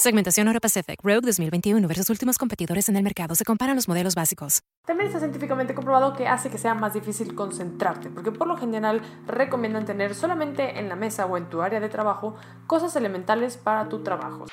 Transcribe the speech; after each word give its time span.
Segmentación 0.00 0.46
Euro 0.46 0.60
Pacific 0.60 1.00
Rogue 1.02 1.22
2021 1.22 1.88
versus 1.88 2.08
últimos 2.08 2.38
competidores 2.38 2.88
en 2.88 2.94
el 2.94 3.02
mercado. 3.02 3.34
Se 3.34 3.44
comparan 3.44 3.74
los 3.74 3.88
modelos 3.88 4.14
básicos. 4.14 4.62
También 4.86 5.08
está 5.08 5.18
científicamente 5.18 5.74
comprobado 5.74 6.12
que 6.12 6.28
hace 6.28 6.50
que 6.50 6.56
sea 6.56 6.72
más 6.76 6.94
difícil 6.94 7.34
concentrarte, 7.34 8.08
porque 8.08 8.30
por 8.30 8.46
lo 8.46 8.56
general 8.56 9.02
recomiendan 9.26 9.86
tener 9.86 10.14
solamente 10.14 10.78
en 10.78 10.88
la 10.88 10.94
mesa 10.94 11.26
o 11.26 11.36
en 11.36 11.48
tu 11.50 11.62
área 11.62 11.80
de 11.80 11.88
trabajo 11.88 12.36
cosas 12.68 12.94
elementales 12.94 13.56
para 13.56 13.88
tu 13.88 14.04
trabajo. 14.04 14.46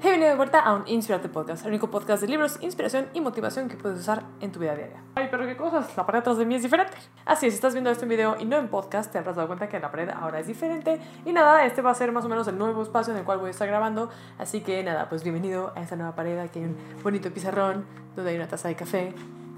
Bienvenido 0.00 0.30
de 0.30 0.36
vuelta 0.36 0.60
a 0.60 0.72
un 0.72 0.88
Inspirate 0.88 1.28
Podcast, 1.28 1.64
el 1.64 1.72
único 1.72 1.90
podcast 1.90 2.22
de 2.22 2.28
libros, 2.28 2.56
inspiración 2.62 3.08
y 3.12 3.20
motivación 3.20 3.68
que 3.68 3.76
puedes 3.76 4.00
usar 4.00 4.24
en 4.40 4.50
tu 4.50 4.60
vida 4.60 4.74
diaria. 4.74 5.04
Pero 5.32 5.46
qué 5.46 5.56
cosas, 5.56 5.96
la 5.96 6.04
pared 6.04 6.18
atrás 6.18 6.36
de 6.36 6.44
mí 6.44 6.56
es 6.56 6.62
diferente. 6.62 6.92
Así 7.24 7.46
es, 7.46 7.54
si 7.54 7.56
estás 7.56 7.72
viendo 7.72 7.88
este 7.88 8.04
video 8.04 8.36
y 8.38 8.44
no 8.44 8.58
en 8.58 8.68
podcast, 8.68 9.10
te 9.10 9.16
habrás 9.16 9.34
dado 9.34 9.48
cuenta 9.48 9.66
que 9.66 9.80
la 9.80 9.90
pared 9.90 10.10
ahora 10.10 10.40
es 10.40 10.46
diferente. 10.46 11.00
Y 11.24 11.32
nada, 11.32 11.64
este 11.64 11.80
va 11.80 11.90
a 11.90 11.94
ser 11.94 12.12
más 12.12 12.26
o 12.26 12.28
menos 12.28 12.46
el 12.48 12.58
nuevo 12.58 12.82
espacio 12.82 13.14
en 13.14 13.18
el 13.20 13.24
cual 13.24 13.38
voy 13.38 13.48
a 13.48 13.50
estar 13.52 13.66
grabando. 13.66 14.10
Así 14.36 14.60
que 14.60 14.84
nada, 14.84 15.08
pues 15.08 15.22
bienvenido 15.22 15.72
a 15.74 15.80
esta 15.80 15.96
nueva 15.96 16.14
pared. 16.14 16.38
Aquí 16.38 16.58
hay 16.58 16.66
un 16.66 16.76
bonito 17.02 17.30
pizarrón 17.30 17.86
donde 18.14 18.30
hay 18.30 18.36
una 18.36 18.46
taza 18.46 18.68
de 18.68 18.74
café. 18.74 19.14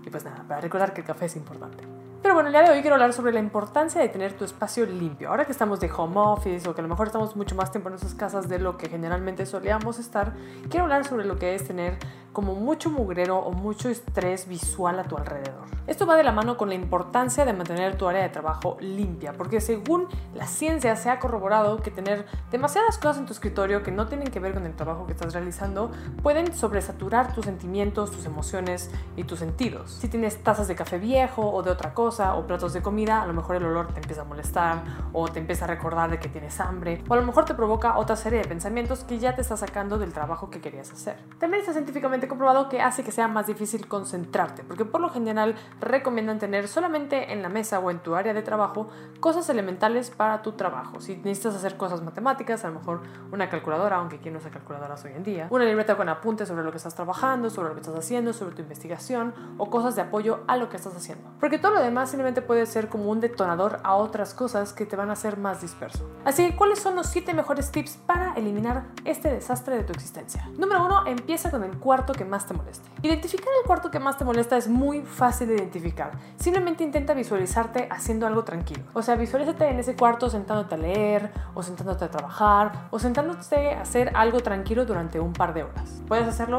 Y 0.06 0.10
pues 0.10 0.24
nada, 0.24 0.44
para 0.46 0.60
recordar 0.60 0.94
que 0.94 1.00
el 1.00 1.08
café 1.08 1.24
es 1.24 1.34
importante. 1.34 1.82
Pero 2.22 2.34
bueno, 2.34 2.48
el 2.48 2.52
día 2.54 2.62
de 2.62 2.70
hoy 2.70 2.80
quiero 2.80 2.94
hablar 2.94 3.12
sobre 3.12 3.32
la 3.32 3.40
importancia 3.40 4.00
de 4.00 4.08
tener 4.08 4.32
tu 4.34 4.44
espacio 4.44 4.86
limpio. 4.86 5.28
Ahora 5.28 5.44
que 5.44 5.52
estamos 5.52 5.80
de 5.80 5.90
home 5.90 6.14
office 6.16 6.68
o 6.68 6.74
que 6.74 6.80
a 6.80 6.82
lo 6.82 6.88
mejor 6.88 7.08
estamos 7.08 7.36
mucho 7.36 7.54
más 7.54 7.70
tiempo 7.70 7.88
en 7.88 7.94
nuestras 7.94 8.14
casas 8.14 8.48
de 8.48 8.60
lo 8.60 8.78
que 8.78 8.88
generalmente 8.88 9.44
solíamos 9.44 9.98
estar, 9.98 10.32
quiero 10.70 10.84
hablar 10.84 11.04
sobre 11.04 11.26
lo 11.26 11.36
que 11.36 11.54
es 11.54 11.66
tener 11.66 11.98
como 12.34 12.54
mucho 12.54 12.90
mugrero 12.90 13.38
o 13.38 13.52
mucho 13.52 13.88
estrés 13.88 14.46
visual 14.46 14.98
a 14.98 15.04
tu 15.04 15.16
alrededor. 15.16 15.64
Esto 15.86 16.04
va 16.04 16.16
de 16.16 16.24
la 16.24 16.32
mano 16.32 16.56
con 16.56 16.68
la 16.68 16.74
importancia 16.74 17.44
de 17.44 17.52
mantener 17.52 17.96
tu 17.96 18.08
área 18.08 18.22
de 18.22 18.28
trabajo 18.28 18.76
limpia, 18.80 19.34
porque 19.34 19.60
según 19.60 20.08
la 20.34 20.46
ciencia 20.46 20.96
se 20.96 21.10
ha 21.10 21.20
corroborado 21.20 21.78
que 21.78 21.90
tener 21.90 22.26
demasiadas 22.50 22.98
cosas 22.98 23.18
en 23.18 23.26
tu 23.26 23.32
escritorio 23.32 23.82
que 23.82 23.92
no 23.92 24.08
tienen 24.08 24.28
que 24.28 24.40
ver 24.40 24.52
con 24.52 24.66
el 24.66 24.74
trabajo 24.74 25.06
que 25.06 25.12
estás 25.12 25.32
realizando 25.32 25.92
pueden 26.22 26.52
sobresaturar 26.54 27.32
tus 27.34 27.44
sentimientos, 27.44 28.10
tus 28.10 28.26
emociones 28.26 28.90
y 29.16 29.24
tus 29.24 29.38
sentidos. 29.38 29.92
Si 29.92 30.08
tienes 30.08 30.42
tazas 30.42 30.66
de 30.68 30.74
café 30.74 30.98
viejo 30.98 31.48
o 31.48 31.62
de 31.62 31.70
otra 31.70 31.94
cosa 31.94 32.34
o 32.34 32.46
platos 32.46 32.72
de 32.72 32.82
comida, 32.82 33.22
a 33.22 33.26
lo 33.26 33.32
mejor 33.32 33.56
el 33.56 33.64
olor 33.64 33.92
te 33.92 34.00
empieza 34.00 34.22
a 34.22 34.24
molestar 34.24 34.82
o 35.12 35.28
te 35.28 35.38
empieza 35.38 35.66
a 35.66 35.68
recordar 35.68 36.10
de 36.10 36.18
que 36.18 36.28
tienes 36.28 36.58
hambre 36.60 37.04
o 37.08 37.14
a 37.14 37.16
lo 37.16 37.22
mejor 37.24 37.44
te 37.44 37.54
provoca 37.54 37.96
otra 37.96 38.16
serie 38.16 38.40
de 38.40 38.48
pensamientos 38.48 39.04
que 39.04 39.20
ya 39.20 39.36
te 39.36 39.42
está 39.42 39.56
sacando 39.56 39.98
del 39.98 40.12
trabajo 40.12 40.50
que 40.50 40.60
querías 40.60 40.90
hacer. 40.90 41.16
También 41.38 41.60
está 41.60 41.72
científicamente 41.72 42.23
comprobado 42.28 42.68
que 42.68 42.80
hace 42.80 43.04
que 43.04 43.12
sea 43.12 43.28
más 43.28 43.46
difícil 43.46 43.88
concentrarte, 43.88 44.64
porque 44.64 44.84
por 44.84 45.00
lo 45.00 45.10
general 45.10 45.54
recomiendan 45.80 46.38
tener 46.38 46.68
solamente 46.68 47.32
en 47.32 47.42
la 47.42 47.48
mesa 47.48 47.78
o 47.78 47.90
en 47.90 48.00
tu 48.00 48.14
área 48.14 48.34
de 48.34 48.42
trabajo 48.42 48.88
cosas 49.20 49.48
elementales 49.50 50.10
para 50.10 50.42
tu 50.42 50.52
trabajo. 50.52 51.00
Si 51.00 51.16
necesitas 51.16 51.54
hacer 51.56 51.76
cosas 51.76 52.02
matemáticas, 52.02 52.64
a 52.64 52.68
lo 52.68 52.78
mejor 52.78 53.00
una 53.32 53.48
calculadora, 53.48 53.96
aunque 53.96 54.18
quién 54.18 54.34
no 54.34 54.40
usa 54.40 54.50
calculadoras 54.50 55.04
hoy 55.04 55.12
en 55.12 55.24
día, 55.24 55.46
una 55.50 55.64
libreta 55.64 55.96
con 55.96 56.08
apuntes 56.08 56.48
sobre 56.48 56.64
lo 56.64 56.70
que 56.70 56.78
estás 56.78 56.94
trabajando, 56.94 57.50
sobre 57.50 57.68
lo 57.68 57.74
que 57.74 57.80
estás 57.80 57.96
haciendo, 57.96 58.32
sobre 58.32 58.54
tu 58.54 58.62
investigación 58.62 59.34
o 59.58 59.70
cosas 59.70 59.96
de 59.96 60.02
apoyo 60.02 60.40
a 60.46 60.56
lo 60.56 60.68
que 60.68 60.76
estás 60.76 60.94
haciendo. 60.96 61.30
Porque 61.40 61.58
todo 61.58 61.72
lo 61.72 61.80
demás 61.80 62.10
simplemente 62.10 62.42
puede 62.42 62.66
ser 62.66 62.88
como 62.88 63.10
un 63.10 63.20
detonador 63.20 63.80
a 63.82 63.94
otras 63.94 64.34
cosas 64.34 64.72
que 64.72 64.86
te 64.86 64.96
van 64.96 65.10
a 65.10 65.14
hacer 65.14 65.38
más 65.38 65.60
disperso. 65.60 66.08
Así 66.24 66.48
que, 66.48 66.56
¿cuáles 66.56 66.78
son 66.78 66.96
los 66.96 67.06
7 67.06 67.34
mejores 67.34 67.70
tips 67.70 67.96
para 68.06 68.23
eliminar 68.36 68.84
este 69.04 69.30
desastre 69.30 69.76
de 69.76 69.84
tu 69.84 69.92
existencia? 69.92 70.48
Número 70.58 70.84
1, 70.84 71.06
empieza 71.06 71.50
con 71.50 71.64
el 71.64 71.78
cuarto 71.78 72.12
que 72.12 72.24
más 72.24 72.46
te 72.46 72.54
moleste. 72.54 72.88
Identificar 73.02 73.48
el 73.60 73.66
cuarto 73.66 73.90
que 73.90 73.98
más 73.98 74.16
te 74.18 74.24
molesta 74.24 74.56
es 74.56 74.68
muy 74.68 75.02
fácil 75.02 75.48
de 75.48 75.54
identificar. 75.54 76.12
Simplemente 76.36 76.84
intenta 76.84 77.14
visualizarte 77.14 77.88
haciendo 77.90 78.26
algo 78.26 78.44
tranquilo. 78.44 78.84
O 78.92 79.02
sea, 79.02 79.16
visualízate 79.16 79.68
en 79.68 79.78
ese 79.78 79.96
cuarto 79.96 80.30
sentándote 80.30 80.74
a 80.74 80.78
leer, 80.78 81.32
o 81.54 81.62
sentándote 81.62 82.04
a 82.04 82.10
trabajar, 82.10 82.88
o 82.90 82.98
sentándote 82.98 83.74
a 83.74 83.82
hacer 83.82 84.12
algo 84.14 84.40
tranquilo 84.40 84.84
durante 84.84 85.20
un 85.20 85.32
par 85.32 85.54
de 85.54 85.64
horas. 85.64 86.02
¿Puedes 86.06 86.26
hacerlo? 86.26 86.58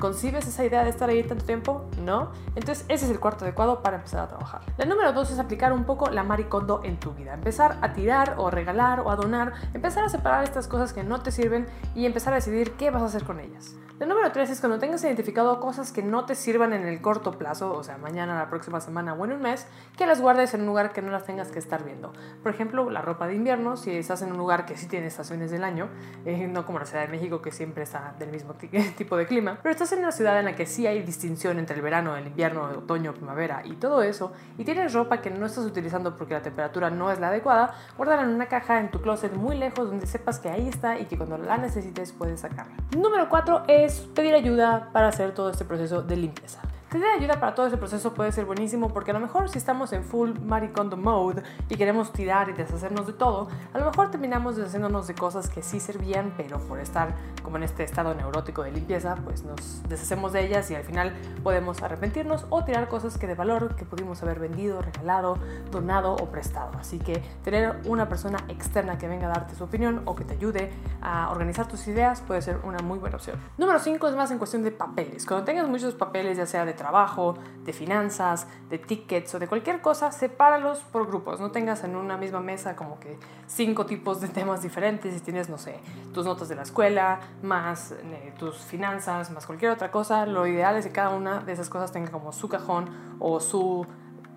¿Concibes 0.00 0.46
esa 0.46 0.64
idea 0.64 0.82
de 0.82 0.88
estar 0.88 1.10
ahí 1.10 1.22
tanto 1.22 1.44
tiempo? 1.44 1.84
¿No? 2.02 2.30
Entonces 2.56 2.86
ese 2.88 3.04
es 3.04 3.10
el 3.10 3.20
cuarto 3.20 3.44
adecuado 3.44 3.82
para 3.82 3.98
empezar 3.98 4.20
a 4.20 4.28
trabajar. 4.28 4.62
La 4.78 4.86
número 4.86 5.12
dos 5.12 5.30
es 5.30 5.38
aplicar 5.38 5.74
un 5.74 5.84
poco 5.84 6.08
la 6.08 6.22
maricondo 6.22 6.80
en 6.84 6.98
tu 6.98 7.12
vida. 7.12 7.34
Empezar 7.34 7.76
a 7.82 7.92
tirar 7.92 8.36
o 8.38 8.50
regalar 8.50 9.00
o 9.00 9.10
a 9.10 9.16
donar. 9.16 9.52
Empezar 9.74 10.04
a 10.04 10.08
separar 10.08 10.42
estas 10.42 10.68
cosas 10.68 10.94
que 10.94 11.04
no 11.04 11.22
te 11.22 11.30
sirven 11.30 11.66
y 11.94 12.06
empezar 12.06 12.32
a 12.32 12.36
decidir 12.36 12.72
qué 12.72 12.90
vas 12.90 13.02
a 13.02 13.06
hacer 13.06 13.24
con 13.24 13.40
ellas. 13.40 13.74
La 14.00 14.06
número 14.06 14.32
tres 14.32 14.48
es 14.48 14.60
cuando 14.60 14.78
tengas 14.78 15.04
identificado 15.04 15.60
cosas 15.60 15.92
que 15.92 16.02
no 16.02 16.24
te 16.24 16.34
sirvan 16.34 16.72
en 16.72 16.86
el 16.86 17.02
corto 17.02 17.32
plazo, 17.32 17.74
o 17.74 17.82
sea, 17.82 17.98
mañana, 17.98 18.34
la 18.34 18.48
próxima 18.48 18.80
semana 18.80 19.12
o 19.12 19.22
en 19.26 19.32
un 19.32 19.42
mes, 19.42 19.66
que 19.98 20.06
las 20.06 20.22
guardes 20.22 20.54
en 20.54 20.62
un 20.62 20.68
lugar 20.68 20.94
que 20.94 21.02
no 21.02 21.10
las 21.10 21.24
tengas 21.24 21.48
que 21.48 21.58
estar 21.58 21.84
viendo. 21.84 22.10
Por 22.42 22.50
ejemplo, 22.50 22.88
la 22.88 23.02
ropa 23.02 23.26
de 23.26 23.34
invierno, 23.34 23.76
si 23.76 23.94
estás 23.94 24.22
en 24.22 24.32
un 24.32 24.38
lugar 24.38 24.64
que 24.64 24.78
sí 24.78 24.86
tiene 24.86 25.06
estaciones 25.06 25.50
del 25.50 25.64
año, 25.64 25.90
eh, 26.24 26.48
no 26.48 26.64
como 26.64 26.78
la 26.78 26.86
Ciudad 26.86 27.04
de 27.04 27.10
México 27.10 27.42
que 27.42 27.52
siempre 27.52 27.82
está 27.82 28.14
del 28.18 28.30
mismo 28.30 28.54
tipo 28.96 29.18
de 29.18 29.26
clima, 29.26 29.58
pero 29.62 29.70
estás 29.70 29.89
en 29.92 30.00
una 30.00 30.12
ciudad 30.12 30.38
en 30.38 30.44
la 30.44 30.54
que 30.54 30.66
sí 30.66 30.86
hay 30.86 31.02
distinción 31.02 31.58
entre 31.58 31.76
el 31.76 31.82
verano, 31.82 32.16
el 32.16 32.26
invierno, 32.26 32.70
el 32.70 32.76
otoño, 32.76 33.14
primavera 33.14 33.62
y 33.64 33.74
todo 33.74 34.02
eso, 34.02 34.32
y 34.58 34.64
tienes 34.64 34.92
ropa 34.92 35.20
que 35.20 35.30
no 35.30 35.46
estás 35.46 35.64
utilizando 35.64 36.16
porque 36.16 36.34
la 36.34 36.42
temperatura 36.42 36.90
no 36.90 37.10
es 37.10 37.18
la 37.20 37.28
adecuada, 37.28 37.74
guárdala 37.96 38.22
en 38.22 38.30
una 38.30 38.46
caja 38.46 38.80
en 38.80 38.90
tu 38.90 39.00
closet 39.00 39.34
muy 39.34 39.56
lejos 39.56 39.88
donde 39.88 40.06
sepas 40.06 40.38
que 40.38 40.48
ahí 40.48 40.68
está 40.68 40.98
y 40.98 41.06
que 41.06 41.16
cuando 41.16 41.38
la 41.38 41.58
necesites 41.58 42.12
puedes 42.12 42.40
sacarla. 42.40 42.74
Número 42.96 43.28
4 43.28 43.64
es 43.68 44.00
pedir 44.14 44.34
ayuda 44.34 44.90
para 44.92 45.08
hacer 45.08 45.32
todo 45.32 45.50
este 45.50 45.64
proceso 45.64 46.02
de 46.02 46.16
limpieza. 46.16 46.60
Pedir 46.90 47.06
ayuda 47.06 47.38
para 47.38 47.54
todo 47.54 47.68
ese 47.68 47.76
proceso 47.76 48.14
puede 48.14 48.32
ser 48.32 48.46
buenísimo 48.46 48.88
porque 48.88 49.12
a 49.12 49.14
lo 49.14 49.20
mejor 49.20 49.48
si 49.48 49.58
estamos 49.58 49.92
en 49.92 50.02
full 50.02 50.32
maricondo 50.44 50.96
mode 50.96 51.44
y 51.68 51.76
queremos 51.76 52.12
tirar 52.12 52.48
y 52.48 52.52
deshacernos 52.52 53.06
de 53.06 53.12
todo, 53.12 53.46
a 53.72 53.78
lo 53.78 53.84
mejor 53.84 54.10
terminamos 54.10 54.56
deshaciéndonos 54.56 55.06
de 55.06 55.14
cosas 55.14 55.48
que 55.48 55.62
sí 55.62 55.78
servían, 55.78 56.34
pero 56.36 56.58
por 56.58 56.80
estar 56.80 57.14
como 57.44 57.58
en 57.58 57.62
este 57.62 57.84
estado 57.84 58.12
neurótico 58.12 58.64
de 58.64 58.72
limpieza, 58.72 59.14
pues 59.22 59.44
nos 59.44 59.84
deshacemos 59.88 60.32
de 60.32 60.44
ellas 60.44 60.68
y 60.72 60.74
al 60.74 60.82
final 60.82 61.12
podemos 61.44 61.80
arrepentirnos 61.80 62.46
o 62.50 62.64
tirar 62.64 62.88
cosas 62.88 63.18
que 63.18 63.28
de 63.28 63.36
valor 63.36 63.76
que 63.76 63.84
pudimos 63.84 64.20
haber 64.24 64.40
vendido, 64.40 64.82
regalado, 64.82 65.38
donado 65.70 66.14
o 66.14 66.26
prestado. 66.26 66.72
Así 66.76 66.98
que 66.98 67.22
tener 67.44 67.80
una 67.84 68.08
persona 68.08 68.38
externa 68.48 68.98
que 68.98 69.06
venga 69.06 69.26
a 69.26 69.30
darte 69.30 69.54
su 69.54 69.62
opinión 69.62 70.02
o 70.06 70.16
que 70.16 70.24
te 70.24 70.34
ayude 70.34 70.72
a 71.02 71.30
organizar 71.30 71.68
tus 71.68 71.86
ideas 71.86 72.20
puede 72.20 72.42
ser 72.42 72.58
una 72.64 72.78
muy 72.80 72.98
buena 72.98 73.14
opción. 73.14 73.38
Número 73.58 73.78
5 73.78 74.08
es 74.08 74.16
más 74.16 74.32
en 74.32 74.38
cuestión 74.38 74.64
de 74.64 74.72
papeles. 74.72 75.24
Cuando 75.24 75.44
tengas 75.44 75.68
muchos 75.68 75.94
papeles, 75.94 76.36
ya 76.36 76.46
sea 76.46 76.64
de 76.64 76.79
trabajo, 76.80 77.34
de 77.64 77.72
finanzas, 77.74 78.46
de 78.70 78.78
tickets 78.78 79.34
o 79.34 79.38
de 79.38 79.46
cualquier 79.46 79.82
cosa, 79.82 80.10
sepáralos 80.12 80.78
por 80.78 81.06
grupos. 81.06 81.38
No 81.38 81.50
tengas 81.50 81.84
en 81.84 81.94
una 81.94 82.16
misma 82.16 82.40
mesa 82.40 82.74
como 82.74 82.98
que 82.98 83.18
cinco 83.46 83.84
tipos 83.84 84.22
de 84.22 84.28
temas 84.28 84.62
diferentes. 84.62 85.12
Si 85.12 85.20
tienes, 85.20 85.50
no 85.50 85.58
sé, 85.58 85.78
tus 86.14 86.24
notas 86.24 86.48
de 86.48 86.54
la 86.54 86.62
escuela, 86.62 87.20
más 87.42 87.92
eh, 87.92 88.32
tus 88.38 88.56
finanzas, 88.56 89.30
más 89.30 89.44
cualquier 89.44 89.72
otra 89.72 89.90
cosa, 89.90 90.24
lo 90.24 90.46
ideal 90.46 90.76
es 90.76 90.86
que 90.86 90.92
cada 90.92 91.10
una 91.10 91.40
de 91.40 91.52
esas 91.52 91.68
cosas 91.68 91.92
tenga 91.92 92.10
como 92.10 92.32
su 92.32 92.48
cajón 92.48 92.88
o 93.18 93.40
su 93.40 93.86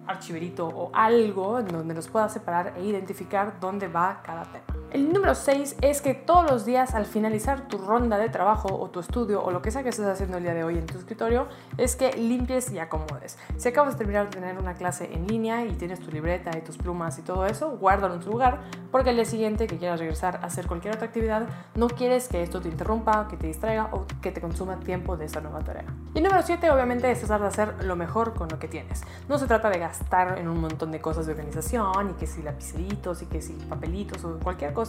archiverito 0.05 0.67
o 0.67 0.91
algo 0.93 1.59
en 1.59 1.67
donde 1.67 1.93
los 1.93 2.09
puedas 2.09 2.33
separar 2.33 2.73
e 2.75 2.83
identificar 2.83 3.57
dónde 3.61 3.87
va 3.87 4.21
cada 4.21 4.43
tema. 4.43 4.82
El 4.93 5.11
número 5.11 5.33
6 5.33 5.77
es 5.81 6.01
que 6.01 6.13
todos 6.13 6.47
los 6.51 6.65
días 6.65 6.93
al 6.93 7.07
finalizar 7.07 7.67
tu 7.67 7.79
ronda 7.79 8.19
de 8.19 8.29
trabajo 8.29 8.67
o 8.79 8.91
tu 8.91 8.99
estudio 8.99 9.43
o 9.43 9.49
lo 9.49 9.63
que 9.63 9.71
sea 9.71 9.81
que 9.81 9.89
estés 9.89 10.05
haciendo 10.05 10.37
el 10.37 10.43
día 10.43 10.53
de 10.53 10.63
hoy 10.63 10.77
en 10.77 10.85
tu 10.85 10.99
escritorio, 10.99 11.47
es 11.79 11.95
que 11.95 12.13
limpies 12.13 12.71
y 12.71 12.77
acomodes. 12.77 13.39
Si 13.57 13.69
acabas 13.69 13.93
de 13.93 13.97
terminar 13.97 14.25
de 14.25 14.39
tener 14.39 14.55
una 14.59 14.75
clase 14.75 15.11
en 15.11 15.25
línea 15.25 15.65
y 15.65 15.71
tienes 15.71 15.99
tu 15.99 16.11
libreta 16.11 16.55
y 16.55 16.61
tus 16.61 16.77
plumas 16.77 17.17
y 17.17 17.23
todo 17.23 17.47
eso, 17.47 17.71
guárdalo 17.71 18.13
en 18.13 18.19
tu 18.19 18.29
lugar 18.29 18.59
porque 18.91 19.09
el 19.09 19.15
día 19.15 19.25
siguiente 19.25 19.65
que 19.65 19.79
quieras 19.79 19.99
regresar 19.99 20.35
a 20.35 20.45
hacer 20.45 20.67
cualquier 20.67 20.93
otra 20.93 21.07
actividad, 21.07 21.47
no 21.73 21.87
quieres 21.87 22.27
que 22.27 22.43
esto 22.43 22.61
te 22.61 22.69
interrumpa, 22.69 23.27
que 23.27 23.35
te 23.35 23.47
distraiga 23.47 23.89
o 23.93 24.05
que 24.21 24.31
te 24.31 24.41
consuma 24.41 24.79
tiempo 24.79 25.17
de 25.17 25.25
esa 25.25 25.41
nueva 25.41 25.61
tarea. 25.61 25.85
Y 26.13 26.19
el 26.19 26.23
número 26.23 26.43
7 26.43 26.69
obviamente 26.69 27.09
es 27.09 27.17
tratar 27.17 27.41
de 27.41 27.47
hacer 27.47 27.83
lo 27.83 27.95
mejor 27.95 28.35
con 28.35 28.47
lo 28.49 28.59
que 28.59 28.67
tienes. 28.67 29.01
No 29.27 29.39
se 29.39 29.47
trata 29.47 29.71
de 29.71 29.79
gastar 29.79 30.37
en 30.37 30.47
un 30.47 30.61
montón 30.61 30.91
de 30.91 31.01
cosas 31.01 31.25
de 31.25 31.31
organización 31.31 32.11
y 32.11 32.13
que 32.13 32.27
si 32.27 32.43
lapiceritos 32.43 33.23
y 33.23 33.25
que 33.25 33.41
si 33.41 33.53
papelitos 33.53 34.23
o 34.23 34.37
cualquier 34.37 34.73
cosa 34.73 34.82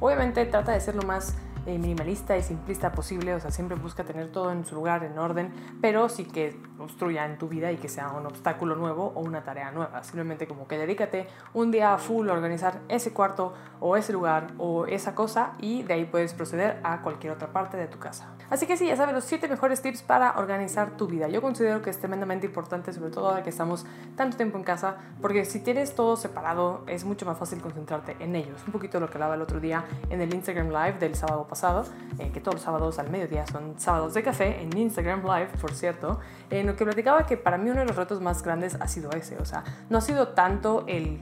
Obviamente 0.00 0.44
trata 0.46 0.72
de 0.72 0.80
ser 0.80 0.94
lo 0.94 1.02
más 1.02 1.36
eh, 1.66 1.78
minimalista 1.78 2.38
y 2.38 2.42
simplista 2.42 2.90
posible, 2.92 3.34
o 3.34 3.40
sea, 3.40 3.50
siempre 3.50 3.76
busca 3.76 4.02
tener 4.02 4.30
todo 4.32 4.50
en 4.50 4.64
su 4.64 4.74
lugar, 4.74 5.04
en 5.04 5.18
orden, 5.18 5.52
pero 5.82 6.08
sí 6.08 6.24
que 6.24 6.58
obstruya 6.78 7.26
en 7.26 7.36
tu 7.36 7.48
vida 7.48 7.70
y 7.70 7.76
que 7.76 7.88
sea 7.88 8.12
un 8.12 8.24
obstáculo 8.24 8.76
nuevo 8.76 9.12
o 9.14 9.20
una 9.20 9.44
tarea 9.44 9.70
nueva. 9.70 10.02
Simplemente 10.02 10.46
como 10.46 10.66
que 10.66 10.78
dedícate 10.78 11.28
un 11.52 11.70
día 11.70 11.98
full 11.98 12.30
a 12.30 12.32
organizar 12.32 12.80
ese 12.88 13.12
cuarto 13.12 13.52
o 13.78 13.96
ese 13.96 14.14
lugar 14.14 14.54
o 14.56 14.86
esa 14.86 15.14
cosa 15.14 15.52
y 15.58 15.82
de 15.82 15.94
ahí 15.94 16.04
puedes 16.06 16.32
proceder 16.32 16.80
a 16.82 17.02
cualquier 17.02 17.34
otra 17.34 17.52
parte 17.52 17.76
de 17.76 17.88
tu 17.88 17.98
casa. 17.98 18.34
Así 18.50 18.66
que 18.66 18.76
sí, 18.76 18.88
ya 18.88 18.96
sabes 18.96 19.14
los 19.14 19.24
7 19.24 19.48
mejores 19.48 19.80
tips 19.80 20.02
para 20.02 20.36
organizar 20.38 20.96
tu 20.96 21.06
vida. 21.06 21.28
Yo 21.28 21.40
considero 21.40 21.82
que 21.82 21.90
es 21.90 21.98
tremendamente 21.98 22.46
importante, 22.46 22.92
sobre 22.92 23.10
todo 23.10 23.28
ahora 23.28 23.44
que 23.44 23.50
estamos 23.50 23.86
tanto 24.16 24.36
tiempo 24.36 24.58
en 24.58 24.64
casa, 24.64 24.96
porque 25.22 25.44
si 25.44 25.60
tienes 25.60 25.94
todo 25.94 26.16
separado 26.16 26.82
es 26.88 27.04
mucho 27.04 27.24
más 27.26 27.38
fácil 27.38 27.60
concentrarte 27.60 28.16
en 28.18 28.34
ellos. 28.34 28.60
Un 28.66 28.72
poquito 28.72 28.98
lo 28.98 29.08
que 29.08 29.14
hablaba 29.14 29.36
el 29.36 29.42
otro 29.42 29.60
día 29.60 29.84
en 30.10 30.20
el 30.20 30.34
Instagram 30.34 30.68
Live 30.68 30.98
del 30.98 31.14
sábado 31.14 31.46
pasado, 31.46 31.84
eh, 32.18 32.30
que 32.32 32.40
todos 32.40 32.56
los 32.56 32.62
sábados 32.62 32.98
al 32.98 33.08
mediodía 33.08 33.46
son 33.46 33.78
sábados 33.78 34.14
de 34.14 34.22
café, 34.24 34.60
en 34.60 34.76
Instagram 34.76 35.22
Live, 35.22 35.50
por 35.60 35.72
cierto, 35.72 36.18
en 36.50 36.66
lo 36.66 36.74
que 36.74 36.84
platicaba 36.84 37.26
que 37.26 37.36
para 37.36 37.56
mí 37.56 37.70
uno 37.70 37.80
de 37.80 37.86
los 37.86 37.96
retos 37.96 38.20
más 38.20 38.42
grandes 38.42 38.76
ha 38.80 38.88
sido 38.88 39.12
ese, 39.12 39.38
o 39.38 39.44
sea, 39.44 39.62
no 39.88 39.98
ha 39.98 40.00
sido 40.00 40.28
tanto 40.28 40.84
el 40.88 41.20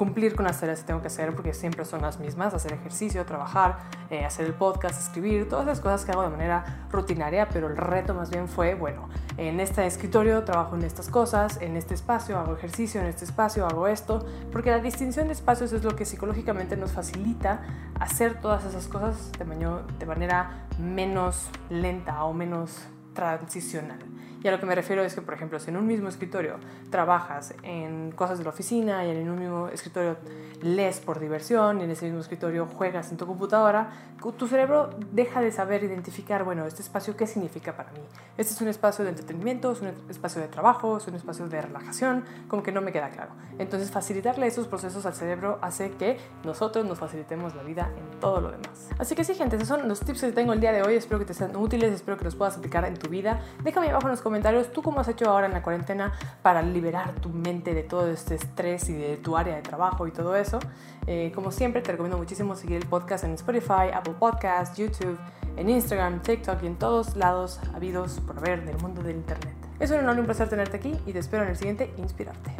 cumplir 0.00 0.34
con 0.34 0.46
las 0.46 0.58
tareas 0.58 0.80
que 0.80 0.86
tengo 0.86 1.02
que 1.02 1.08
hacer 1.08 1.34
porque 1.34 1.52
siempre 1.52 1.84
son 1.84 2.00
las 2.00 2.18
mismas, 2.18 2.54
hacer 2.54 2.72
ejercicio, 2.72 3.26
trabajar, 3.26 3.80
eh, 4.08 4.24
hacer 4.24 4.46
el 4.46 4.54
podcast, 4.54 4.98
escribir, 4.98 5.46
todas 5.46 5.66
las 5.66 5.80
cosas 5.80 6.06
que 6.06 6.12
hago 6.12 6.22
de 6.22 6.30
manera 6.30 6.86
rutinaria, 6.90 7.50
pero 7.50 7.66
el 7.66 7.76
reto 7.76 8.14
más 8.14 8.30
bien 8.30 8.48
fue, 8.48 8.74
bueno, 8.74 9.10
en 9.36 9.60
este 9.60 9.84
escritorio 9.84 10.42
trabajo 10.44 10.74
en 10.74 10.84
estas 10.84 11.10
cosas, 11.10 11.60
en 11.60 11.76
este 11.76 11.92
espacio 11.92 12.38
hago 12.38 12.56
ejercicio, 12.56 12.98
en 12.98 13.08
este 13.08 13.26
espacio 13.26 13.66
hago 13.66 13.88
esto, 13.88 14.24
porque 14.50 14.70
la 14.70 14.78
distinción 14.78 15.26
de 15.26 15.34
espacios 15.34 15.70
es 15.74 15.84
lo 15.84 15.94
que 15.94 16.06
psicológicamente 16.06 16.78
nos 16.78 16.92
facilita 16.92 17.60
hacer 18.00 18.40
todas 18.40 18.64
esas 18.64 18.88
cosas 18.88 19.30
de, 19.32 19.44
de 19.44 20.06
manera 20.06 20.66
menos 20.78 21.50
lenta 21.68 22.24
o 22.24 22.32
menos 22.32 22.86
transicional. 23.12 23.98
Y 24.42 24.48
a 24.48 24.50
lo 24.50 24.58
que 24.58 24.66
me 24.66 24.74
refiero 24.74 25.02
es 25.02 25.14
que, 25.14 25.20
por 25.20 25.34
ejemplo, 25.34 25.60
si 25.60 25.70
en 25.70 25.76
un 25.76 25.86
mismo 25.86 26.08
escritorio 26.08 26.54
trabajas 26.88 27.54
en 27.62 28.10
cosas 28.12 28.38
de 28.38 28.44
la 28.44 28.50
oficina 28.50 29.04
y 29.04 29.10
en 29.10 29.28
un 29.28 29.38
mismo 29.38 29.68
escritorio 29.68 30.16
lees 30.62 31.00
por 31.00 31.20
diversión 31.20 31.80
y 31.80 31.84
en 31.84 31.90
ese 31.90 32.06
mismo 32.06 32.20
escritorio 32.20 32.66
juegas 32.66 33.10
en 33.10 33.18
tu 33.18 33.26
computadora, 33.26 33.90
tu 34.36 34.46
cerebro 34.46 34.90
deja 35.12 35.40
de 35.40 35.52
saber 35.52 35.84
identificar, 35.84 36.44
bueno, 36.44 36.66
este 36.66 36.82
espacio 36.82 37.16
qué 37.16 37.26
significa 37.26 37.76
para 37.76 37.90
mí. 37.92 38.00
Este 38.36 38.54
es 38.54 38.60
un 38.60 38.68
espacio 38.68 39.04
de 39.04 39.10
entretenimiento, 39.10 39.72
es 39.72 39.80
un 39.80 39.92
espacio 40.08 40.40
de 40.40 40.48
trabajo, 40.48 40.98
es 40.98 41.06
un 41.06 41.14
espacio 41.14 41.46
de 41.48 41.60
relajación, 41.60 42.24
como 42.48 42.62
que 42.62 42.72
no 42.72 42.80
me 42.80 42.92
queda 42.92 43.10
claro. 43.10 43.32
Entonces, 43.58 43.90
facilitarle 43.90 44.46
esos 44.46 44.66
procesos 44.66 45.06
al 45.06 45.14
cerebro 45.14 45.58
hace 45.62 45.90
que 45.92 46.18
nosotros 46.44 46.84
nos 46.86 46.98
facilitemos 46.98 47.54
la 47.54 47.62
vida 47.62 47.90
en 47.96 48.20
todo 48.20 48.40
lo 48.40 48.50
demás. 48.50 48.90
Así 48.98 49.14
que 49.14 49.24
sí, 49.24 49.34
gente, 49.34 49.56
esos 49.56 49.68
son 49.68 49.88
los 49.88 50.00
tips 50.00 50.20
que 50.20 50.32
tengo 50.32 50.52
el 50.52 50.60
día 50.60 50.72
de 50.72 50.82
hoy. 50.82 50.94
Espero 50.94 51.18
que 51.18 51.24
te 51.24 51.34
sean 51.34 51.56
útiles, 51.56 51.92
espero 51.92 52.16
que 52.16 52.24
los 52.24 52.36
puedas 52.36 52.56
aplicar 52.56 52.84
en 52.84 52.94
tu 52.94 53.08
vida. 53.08 53.40
Déjame 53.62 53.88
abajo 53.90 54.06
en 54.06 54.12
los 54.12 54.20
comentarios 54.20 54.29
tú 54.72 54.82
cómo 54.82 55.00
has 55.00 55.08
hecho 55.08 55.28
ahora 55.28 55.46
en 55.46 55.52
la 55.52 55.62
cuarentena 55.62 56.12
para 56.42 56.62
liberar 56.62 57.12
tu 57.14 57.28
mente 57.28 57.74
de 57.74 57.82
todo 57.82 58.08
este 58.10 58.36
estrés 58.36 58.88
y 58.88 58.94
de 58.94 59.16
tu 59.16 59.36
área 59.36 59.56
de 59.56 59.62
trabajo 59.62 60.06
y 60.06 60.12
todo 60.12 60.36
eso. 60.36 60.58
Eh, 61.06 61.32
como 61.34 61.50
siempre, 61.50 61.82
te 61.82 61.92
recomiendo 61.92 62.18
muchísimo 62.18 62.54
seguir 62.54 62.76
el 62.76 62.86
podcast 62.86 63.24
en 63.24 63.32
Spotify, 63.32 63.90
Apple 63.92 64.14
Podcasts, 64.18 64.76
YouTube, 64.76 65.18
en 65.56 65.68
Instagram, 65.68 66.20
TikTok 66.22 66.62
y 66.62 66.66
en 66.66 66.76
todos 66.76 67.16
lados 67.16 67.60
habidos 67.74 68.20
por 68.20 68.40
ver 68.40 68.64
del 68.64 68.78
mundo 68.78 69.02
del 69.02 69.16
Internet. 69.16 69.54
Es 69.78 69.90
un 69.90 70.08
un 70.08 70.24
placer 70.24 70.48
tenerte 70.48 70.76
aquí 70.76 70.96
y 71.06 71.12
te 71.12 71.18
espero 71.18 71.42
en 71.42 71.50
el 71.50 71.56
siguiente 71.56 71.92
Inspirarte. 71.96 72.59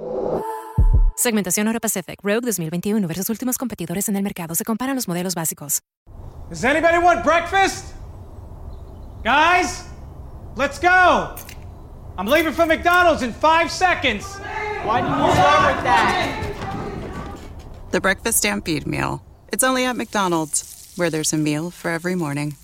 Segmentación 1.15 1.67
Euro 1.67 1.79
Pacific 1.79 2.19
Rogue 2.23 2.41
2021 2.41 3.07
versus 3.07 3.29
últimos 3.29 3.57
competidores 3.57 4.09
en 4.09 4.15
el 4.15 4.23
mercado. 4.23 4.55
Se 4.55 4.63
comparan 4.63 4.95
los 4.95 5.07
modelos 5.07 5.35
básicos. 5.35 5.81
Does 6.49 6.63
anybody 6.65 6.97
want 6.97 7.23
breakfast? 7.23 7.93
Guys, 9.23 9.85
let's 10.55 10.79
go. 10.79 11.35
I'm 12.17 12.27
leaving 12.27 12.53
for 12.53 12.65
McDonald's 12.65 13.21
in 13.23 13.31
five 13.33 13.69
seconds. 13.69 14.25
Why 14.83 15.01
did 15.01 15.09
you 15.09 15.31
start 15.33 15.75
with 15.75 15.83
that? 15.83 16.51
The 17.91 18.01
Breakfast 18.01 18.39
Stampede 18.39 18.85
Meal. 18.87 19.21
It's 19.51 19.63
only 19.63 19.85
at 19.85 19.95
McDonald's, 19.95 20.91
where 20.97 21.09
there's 21.09 21.33
a 21.33 21.37
meal 21.37 21.71
for 21.71 21.89
every 21.91 22.15
morning. 22.15 22.55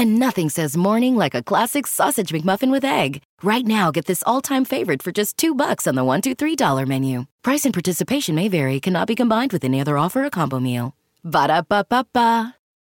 And 0.00 0.18
nothing 0.18 0.48
says 0.48 0.78
morning 0.78 1.14
like 1.14 1.34
a 1.34 1.42
classic 1.42 1.86
sausage 1.86 2.32
McMuffin 2.32 2.70
with 2.70 2.86
egg. 2.86 3.20
Right 3.42 3.66
now, 3.66 3.90
get 3.90 4.06
this 4.06 4.22
all-time 4.24 4.64
favorite 4.64 5.02
for 5.02 5.12
just 5.12 5.36
two 5.36 5.54
bucks 5.54 5.86
on 5.86 5.94
the 5.94 6.02
one, 6.02 6.22
two, 6.22 6.34
three 6.34 6.56
dollar 6.56 6.86
menu. 6.86 7.26
Price 7.42 7.66
and 7.66 7.74
participation 7.74 8.34
may 8.34 8.48
vary. 8.48 8.80
Cannot 8.80 9.08
be 9.08 9.14
combined 9.14 9.52
with 9.52 9.62
any 9.62 9.78
other 9.78 9.98
offer 9.98 10.24
or 10.24 10.30
combo 10.30 10.58
meal. 10.58 10.96
Ba 11.22 11.48
da 11.48 11.60
ba 11.60 11.84
ba 11.86 12.06
ba. 12.14 12.59